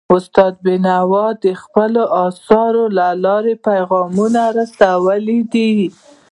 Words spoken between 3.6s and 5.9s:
پیغامونه رسولي دي.